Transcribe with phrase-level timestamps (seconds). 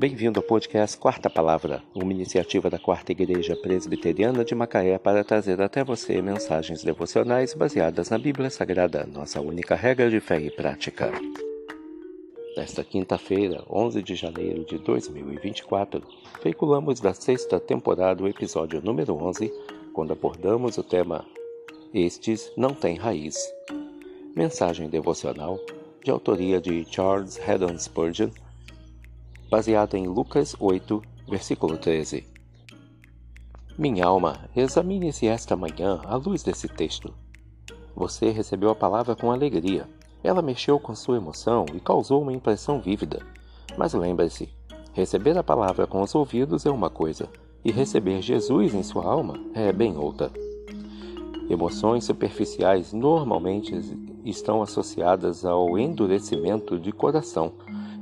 [0.00, 5.60] Bem-vindo ao podcast Quarta Palavra, uma iniciativa da Quarta Igreja Presbiteriana de Macaé para trazer
[5.60, 11.12] até você mensagens devocionais baseadas na Bíblia Sagrada, nossa única regra de fé e prática.
[12.56, 16.02] Nesta quinta-feira, 11 de janeiro de 2024,
[16.42, 19.52] veiculamos da sexta temporada o episódio número 11,
[19.92, 21.26] quando abordamos o tema
[21.92, 23.36] Estes não têm raiz.
[24.34, 25.60] Mensagem devocional
[26.02, 28.30] de autoria de Charles Haddon Spurgeon
[29.50, 32.24] baseada em Lucas 8, versículo 13.
[33.76, 37.12] Minha alma, examine-se esta manhã à luz desse texto.
[37.96, 39.88] Você recebeu a palavra com alegria.
[40.22, 43.26] Ela mexeu com sua emoção e causou uma impressão vívida.
[43.76, 44.48] Mas lembre-se,
[44.92, 47.28] receber a palavra com os ouvidos é uma coisa,
[47.64, 50.30] e receber Jesus em sua alma é bem outra.
[51.48, 53.74] Emoções superficiais normalmente
[54.24, 57.52] estão associadas ao endurecimento de coração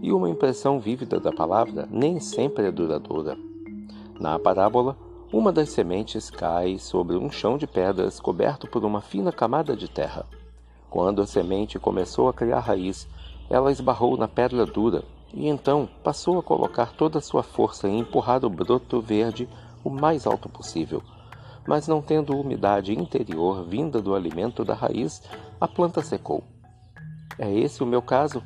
[0.00, 3.36] e uma impressão vívida da palavra nem sempre é duradoura.
[4.18, 4.96] Na parábola,
[5.32, 9.88] uma das sementes cai sobre um chão de pedras coberto por uma fina camada de
[9.88, 10.24] terra.
[10.88, 13.06] Quando a semente começou a criar raiz,
[13.50, 17.98] ela esbarrou na pedra dura e então passou a colocar toda a sua força em
[17.98, 19.48] empurrar o broto verde
[19.84, 21.02] o mais alto possível.
[21.66, 25.22] Mas não tendo umidade interior vinda do alimento da raiz,
[25.60, 26.42] a planta secou.
[27.38, 28.42] É esse o meu caso?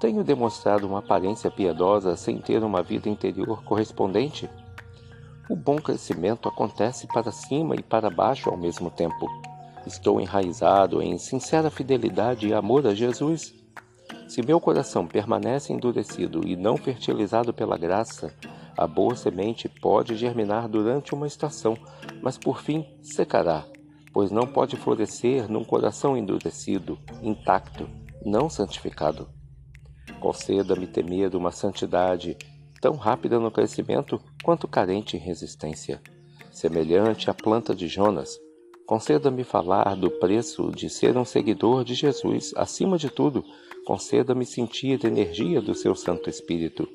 [0.00, 4.50] Tenho demonstrado uma aparência piedosa sem ter uma vida interior correspondente?
[5.48, 9.26] O bom crescimento acontece para cima e para baixo ao mesmo tempo.
[9.86, 13.54] Estou enraizado em sincera fidelidade e amor a Jesus?
[14.26, 18.34] Se meu coração permanece endurecido e não fertilizado pela graça,
[18.76, 21.76] a boa semente pode germinar durante uma estação,
[22.22, 23.64] mas por fim secará,
[24.12, 27.88] pois não pode florescer num coração endurecido, intacto,
[28.24, 29.28] não santificado.
[30.20, 32.36] Conceda-me temer uma santidade
[32.80, 36.00] tão rápida no crescimento quanto carente em resistência.
[36.50, 38.38] Semelhante à planta de Jonas,
[38.86, 42.52] conceda-me falar do preço de ser um seguidor de Jesus.
[42.56, 43.44] Acima de tudo,
[43.86, 46.88] conceda-me sentir a energia do seu Santo Espírito.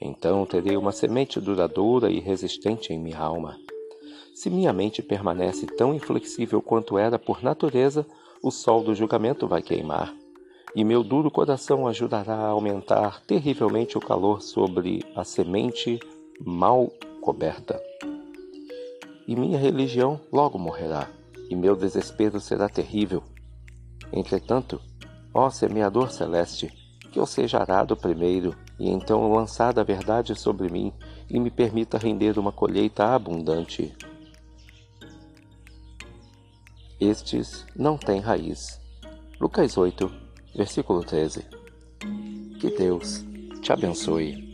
[0.00, 3.56] Então terei uma semente duradoura e resistente em minha alma.
[4.34, 8.06] Se minha mente permanece tão inflexível quanto era por natureza,
[8.42, 10.14] o sol do julgamento vai queimar
[10.76, 15.98] e meu duro coração ajudará a aumentar terrivelmente o calor sobre a semente
[16.38, 16.92] mal
[17.22, 17.80] coberta.
[19.26, 21.08] E minha religião logo morrerá,
[21.48, 23.22] e meu desespero será terrível.
[24.12, 24.78] Entretanto,
[25.32, 26.68] ó semeador celeste,
[27.10, 30.92] que eu seja arado primeiro, e então lançada a verdade sobre mim,
[31.30, 33.96] e me permita render uma colheita abundante.
[37.00, 38.78] Estes não têm raiz.
[39.40, 40.25] Lucas 8,
[40.56, 41.44] versículo 13.
[42.60, 43.24] Que Deus
[43.62, 44.45] te abençoe.